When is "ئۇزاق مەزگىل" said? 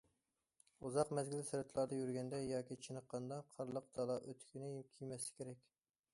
0.87-1.43